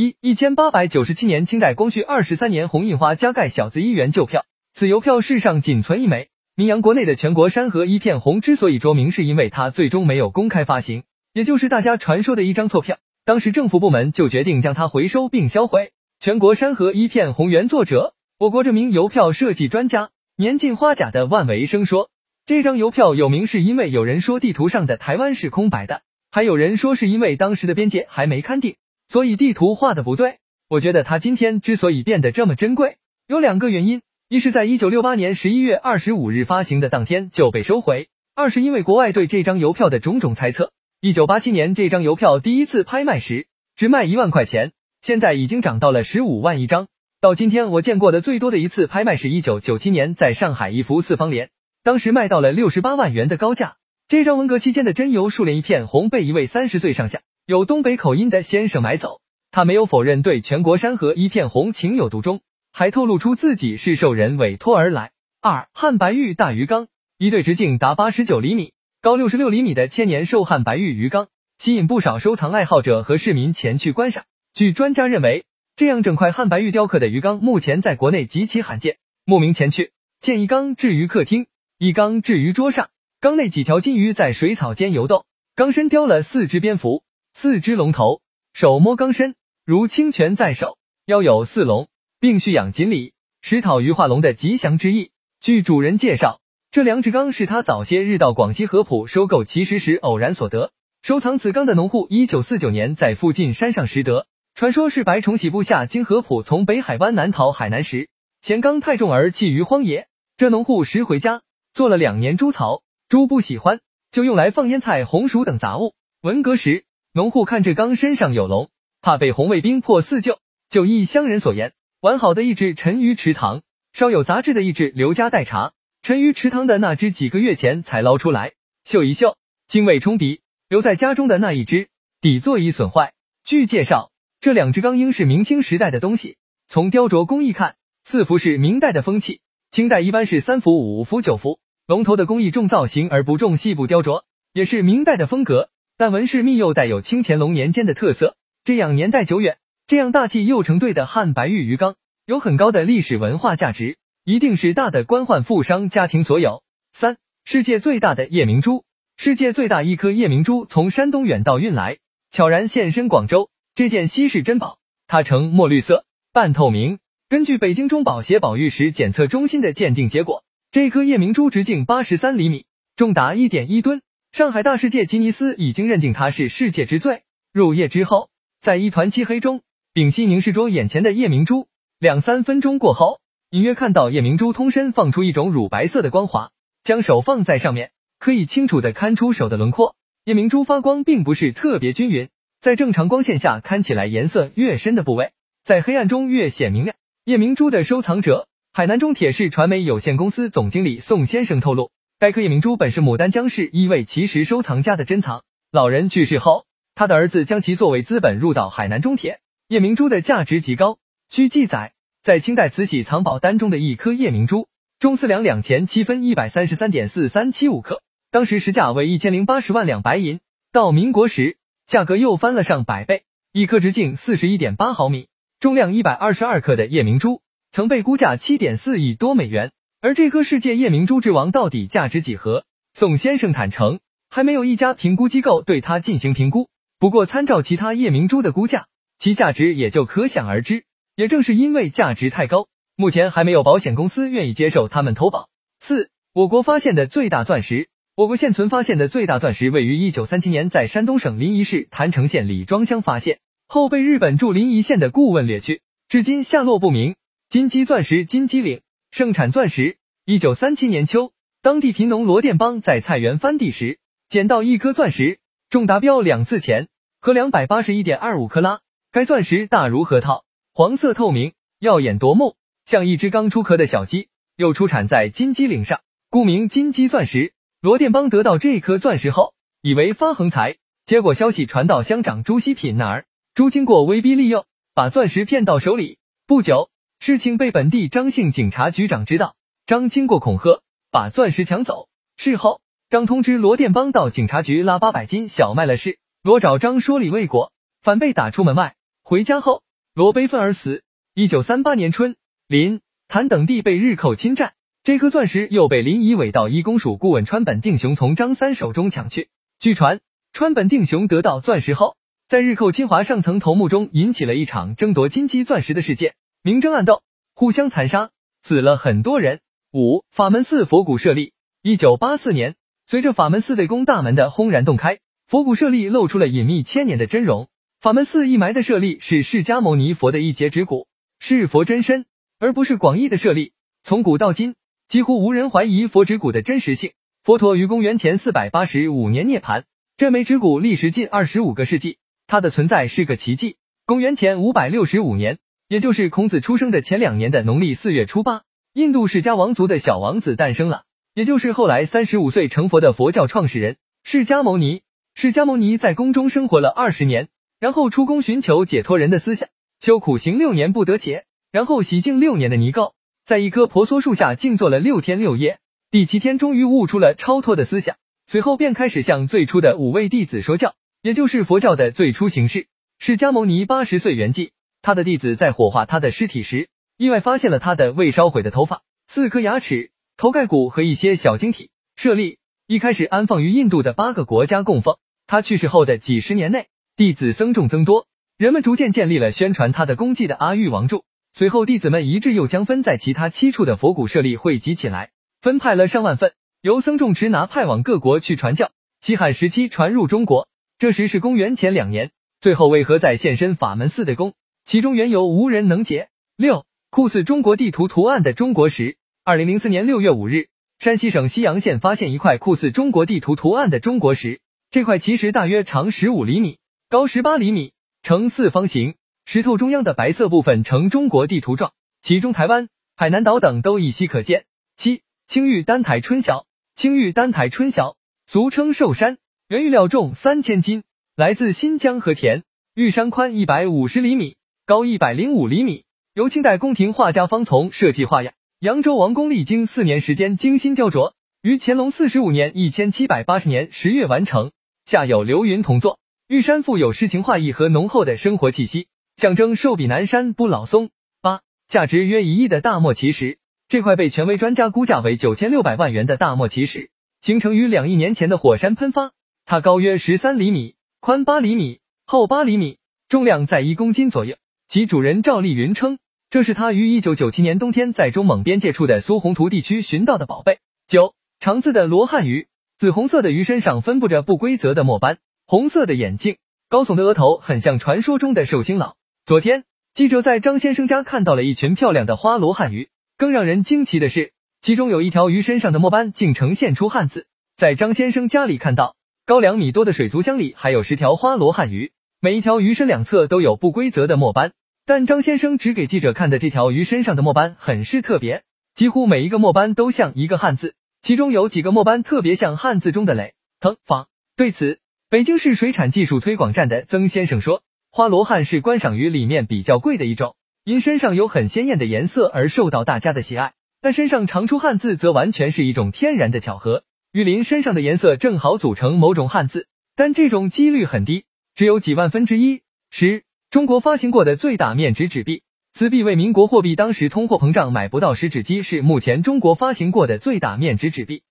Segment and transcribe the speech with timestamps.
[0.00, 6.28] 一一千八百九十七年清代光绪二十三年红印花加盖小字一元旧票，此邮票世上仅存一枚。
[6.54, 12.98] 名扬国内的全国山河一片红之所以着名，是因为它最终没有公开发行，也就是大家传说的一张错票。
[13.24, 15.90] 当时政府部门就决定将它回收并销毁。
[16.20, 22.08] 全国山河一片红原作者，我国这名邮票设计专家年近花甲的万维生说，
[22.46, 28.76] 这张邮票有名是因为有人说地图上的台湾是空白的，还有人说是因为当时的边界还没勘定。
[29.08, 30.36] 所以地图画的不对，
[30.68, 40.72] 我觉得它今天之所以变得这么珍贵，有两个原因：一是在一九六八年十一月二十五日发行的当天就被收回；二是因为国外对这张邮票的种种猜测。
[41.00, 46.88] 一九八七年这张邮票第一次拍卖时只卖一万块钱，现在已经涨到了十五万一张。
[47.20, 51.48] 到今天我见过的最多的一次拍卖是一九九七年在上海一幅四方联，
[51.82, 53.76] 当时卖到了六十八万元的高价。
[54.06, 57.20] 这张文革期间的真邮数联一片红被一位三十岁上下。
[57.48, 65.12] 有东北口音的先生买走，他没有否认对全国山河一片红情有独钟，还透露出自己是受人委托而来。
[65.40, 74.24] 二汉白玉大鱼缸，一对直径达八十九厘米、高六十六厘米的千年寿汉白玉鱼缸，吸引不少收藏爱好者和市民前去观赏。
[74.52, 78.98] 据专家认为，这样整块汉白玉雕刻的鱼缸目前在国内极其罕见。
[79.24, 81.46] 慕名前去，见一缸置于客厅，
[81.78, 87.02] 一缸置于桌上，缸内几条金鱼在水草间游动，缸身雕了四只蝙蝠。
[87.34, 88.20] 四只龙头，
[88.52, 90.76] 手摸缸身，如清泉在手，
[91.06, 95.12] 腰有四龙，并蓄养锦鲤，食讨鱼化龙的吉祥之意。
[95.40, 96.40] 据主人介绍，
[96.72, 100.72] 这两只缸是他早些日到广西合浦收购奇石时偶然所得。
[101.00, 108.08] 收藏此缸的农户，一九四九年在附近山上拾得，传说是白崇禧部下经合浦从北海湾南逃海南时，
[108.42, 110.08] 嫌缸太重而弃于荒野。
[110.36, 111.42] 这农户拾回家，
[111.72, 113.78] 做了两年猪槽，猪不喜欢，
[114.10, 115.94] 就用来放腌菜、红薯等杂物。
[116.20, 116.84] 文革时。
[117.12, 118.68] 农户看这缸身上有龙，
[119.00, 125.72] 怕被红卫兵破四旧，就依乡人所言，完好的一只沉于池塘，稍有杂质的一只留家待查。
[126.02, 128.52] 沉于池塘的那只几个月前才捞出来，
[128.84, 129.36] 嗅一嗅，
[129.66, 131.88] 精味冲鼻；留在家中的那一只，
[132.20, 133.14] 底座已损坏。
[133.42, 136.36] 据介绍，这两只缸应是明清时代的东西。
[136.68, 139.40] 从雕琢工艺看，四幅是明代的风气，
[139.70, 141.58] 清代一般是三幅、五幅、九幅。
[141.86, 145.70] 龙头的工艺重造型而不重细部雕琢，也是明代的风格。
[145.98, 156.62] 但纹饰密又带有清乾隆年间的特色，这样年代久远，这样大气又成对的汉白玉鱼缸，有很高的历史文化价值，一定是大的官宦富商家庭所有。
[156.92, 158.84] 三，世界最大的夜明珠，
[159.16, 161.98] 世界最大一颗夜明珠从山东远道运来，
[162.30, 167.00] 悄然现身广州，这件稀世珍宝，它呈墨绿色，半透明。
[167.28, 174.00] 根据北京中保协宝玉石检测中心的鉴定结果，这颗夜明珠直径八十三厘米，重达一点一吨。
[174.38, 177.22] 上海大世界吉尼斯已经认定它是世界之最。
[177.52, 179.62] 入夜之后，在一团漆黑中，
[179.92, 181.66] 屏息凝视着眼前的夜明珠，
[181.98, 183.18] 两三分钟过后，
[183.50, 186.52] 隐约看到夜明珠通身放出一种乳白色的光华。
[186.84, 187.90] 将手放在上面，
[188.20, 189.96] 可以清楚的看出手的轮廓。
[190.24, 192.28] 夜明珠发光并不是特别均匀，
[192.60, 195.32] 在正常光线下看起来颜色越深的部位，
[195.64, 196.94] 在黑暗中越显明亮。
[197.24, 201.90] 夜明珠的收藏者，海南中铁市传媒有限公司总经理宋先生透露。
[202.20, 209.38] 该颗夜明珠本是牡丹江市一位奇石收藏家的珍藏，老人去世后，他的儿子将其作为资本入到海南中铁。
[209.68, 210.98] 夜明珠的价值极高。
[211.30, 214.66] 据记载，在清代慈禧藏宝单中的一颗夜明珠，
[214.98, 218.02] 重四两两钱七分，一百三十三点四三七五克，
[218.32, 220.40] 当时实价为一千零八十万两白银。
[220.72, 223.22] 到民国时，价格又翻了上百倍。
[223.52, 225.28] 一颗直径四十一点八毫米，
[225.60, 229.70] 重量一百二十二克的夜明珠，曾被估价七点四亿多美元。
[230.00, 232.64] 而这颗世界夜明珠之王到底价值几何？
[232.94, 233.98] 宋先生坦诚，
[234.30, 236.68] 还没有一家评估机构对它进行评估。
[237.00, 238.86] 不过参照其他夜明珠的估价，
[239.18, 240.84] 其价值也就可想而知。
[241.16, 245.48] 也正是因为价值太高，目前还没有保险公司愿意接受他们投保。
[245.80, 247.88] 四，我国发现的最大钻石。
[248.14, 257.16] 我国现存发现的最大钻石位于一九三七年在山东省临沂市郯城县李庄乡发现，后被日本驻临沂县的顾问掠去，至今下落不明。
[257.48, 258.80] 金鸡钻石金鸡岭。
[259.10, 259.96] 盛产钻石。
[260.30, 261.32] 一九三七年秋，
[261.62, 263.98] 当地贫农罗店帮在菜园翻地时，
[264.28, 265.38] 捡到一颗钻石，
[265.70, 266.88] 重达标两次钱
[267.18, 268.80] 和两百八十一点二五克拉。
[269.10, 270.44] 该钻石大如核桃，
[270.74, 274.28] 黄色透明，耀眼夺目，像一只刚出壳的小鸡。
[274.54, 277.54] 又出产在金鸡岭上，故名金鸡钻石。
[277.80, 280.76] 罗店帮得到这颗钻石后，以为发横财，
[281.06, 283.24] 结果消息传到乡长朱锡品那儿，
[283.54, 286.18] 朱经过威逼利诱，把钻石骗到手里。
[286.46, 286.90] 不久。
[287.20, 289.56] 事情被本地张姓警察局长知道，
[289.88, 292.10] 张经过恐吓，把钻石抢走。
[292.36, 298.96] 事后，张通知罗店帮到警察局拉八百斤小麦了事，罗找张说理未果，反被打出门外。
[299.22, 299.82] 回家后，
[300.12, 301.02] 罗悲愤而死。
[301.32, 302.36] 一九三八年春，
[302.66, 309.48] 林、谭等地被日寇侵占，这颗钻石又被林以伪道一公署顾问川本定雄从张三手中抢去。
[309.80, 310.20] 据传，
[310.52, 312.14] 川本定雄得到钻石后，
[312.46, 317.22] 在日寇侵华上层头目中引起了一场争夺金鸡钻石的事件，明争暗斗，
[317.54, 318.28] 互相残杀，
[318.60, 319.60] 死了很多人。
[319.98, 321.52] 五法门寺佛骨设立。
[321.82, 327.68] 一九八四年，随着法门寺内宫大门的轰然洞开，佛骨舍利露出了隐秘千年的真容。
[328.00, 331.08] 法门寺一埋的舍利是释迦牟尼佛的一节指骨，
[331.40, 332.26] 是佛真身，
[332.60, 333.72] 而不是广义的舍利。
[334.04, 334.76] 从古到今，
[335.08, 337.10] 几乎无人怀疑佛指骨的真实性。
[337.42, 339.82] 佛陀于公元前四百八十五年涅槃，
[340.16, 343.78] 这枚指骨历时近二十五个世纪，它的存在是个奇迹。
[344.06, 345.58] 公元前五百六十五年，
[345.88, 348.62] 也就是孔子出生的前两年的农历四月初八，
[348.92, 351.02] 印度释迦王族的小王子诞生了。
[351.34, 355.02] 也就是后来三十五岁成佛的佛教创始人释迦牟尼。
[355.34, 357.46] 释迦牟尼在宫中生活了二十年，
[357.78, 359.68] 然后出宫寻求解脱人的思想，
[360.00, 363.12] 修苦行六年不得解，然后洗净六年的泥垢，
[363.44, 365.78] 在一棵婆娑树下静坐了六天六夜，
[366.10, 368.16] 第七天终于悟出了超脱的思想，
[368.48, 372.88] 随后便开始向最初的五位弟子说教，也就是佛教的最初形式。
[373.20, 374.70] 释迦牟尼八十岁圆寂，
[375.02, 376.88] 他的弟子在火化他的尸体时，
[377.18, 380.12] 意外发现了他的未烧毁的头发、四颗牙齿。
[380.36, 385.16] 头盖骨和一些小晶体舍利一开始安放于印度的八个国家供奉。
[385.48, 386.86] 他去世后的几十年内，
[387.16, 391.24] 弟子僧众增多，人们逐渐建立了宣传他的功绩的阿育王柱。
[391.52, 395.30] 随后，弟子们一致又将分在其他七处的佛骨舍利汇集起来，
[395.60, 398.92] 分派了上万份，由僧众持拿派往各国去传教。
[399.20, 400.68] 西汉时期传入中国，
[400.98, 402.30] 这时是公元前两年。
[402.60, 404.54] 最后为何在现身法门寺的宫？
[404.84, 406.28] 其中缘由无人能解。
[406.56, 409.16] 六酷似中国地图图案的中国石。
[409.42, 410.68] 二零零四年六月五日，
[410.98, 414.60] 山西省西阳县发现一块酷似中国地图图案的中国石。
[414.90, 416.78] 这块奇石大约长十五厘米，
[417.08, 419.14] 高十八厘米，呈四方形，
[419.46, 424.66] 石头中央的白色部分呈中国地图状，其中台湾、海南岛等都依稀可见。
[424.94, 428.16] 七青玉丹台春晓，青玉丹台春晓，
[428.46, 432.64] 俗称寿山，原玉料重三千斤，来自新疆和田。
[432.94, 436.04] 玉山宽一百五十厘米，高一百零五厘米，
[436.38, 438.54] 由清代宫廷画家方从设计画样。
[438.78, 441.32] 扬州王宫历经四年时间精心雕琢，
[441.62, 444.70] 于乾隆四十五年（一千七百八十年）十月完成。
[445.04, 451.10] 下有流云同作，玉山富有诗情画意和浓厚的生活气息，象征寿比南山不老松。
[451.42, 453.58] 八，价值约一亿的大漠奇石，
[453.88, 457.10] 这块被权威专家估价为九千六百万元的大漠奇石，
[457.40, 459.32] 形成于两亿年前的火山喷发。
[459.64, 462.98] 它高约十三厘米，宽八厘米，厚八厘米，
[463.28, 464.54] 重量在一公斤左右。
[464.86, 466.20] 其主人赵丽云称。
[466.50, 470.78] 这是他于一九九七年冬天在中蒙边界处的苏洪图地区寻到的宝贝。
[471.06, 475.36] 九长字的罗汉鱼，紫红色的鱼身上分布着不规则的墨斑，
[475.66, 476.56] 红色的眼睛，
[476.88, 479.16] 高耸的额头，很像传说中的寿星佬。
[479.44, 479.84] 昨天
[480.14, 487.46] 记者在张先生家看到了一群漂亮的花罗汉鱼，更让人惊奇的是，其中有一条鱼身上的墨斑竟呈现出汉字。
[487.76, 494.72] 在张先生家里看到，高两米多的水族箱里还有十条花罗汉鱼，每一条鱼身两侧都有不规则的墨斑。
[495.08, 498.62] 但张先生只给记者看的这条鱼身上的墨斑很是特别，
[498.92, 504.28] 几乎每一个墨斑都像一个汉字，其中有几个墨斑特别像汉字中的磊、腾、房。
[504.54, 504.98] 对此，
[505.30, 513.72] 北京市水产技术推广站的曾先生说，花罗汉是观赏鱼里面比较贵的一种，因身上有很鲜艳的颜色而受到大家的喜爱。
[514.02, 522.82] 但身上常出汉字则完全是一种天然的巧合，鱼鳞身上的颜色正好组成某种汉字，但这种几率很低，只有几万分之一。
[523.08, 523.44] 十。
[523.70, 531.42] 中国发行过的最大面值纸币，此币为民国货币，当时通货膨胀买不到食指机，是目前中国发行过的最大面值纸币。